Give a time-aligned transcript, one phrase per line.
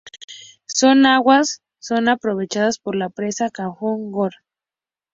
[0.65, 4.39] Sus aguas son aprovechadas por la presa Kafue Gorge.